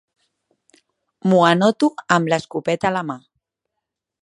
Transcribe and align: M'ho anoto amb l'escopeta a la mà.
M'ho 1.27 1.41
anoto 1.49 1.91
amb 2.17 2.33
l'escopeta 2.33 2.91
a 2.91 2.95
la 2.99 3.07
mà. 3.13 3.19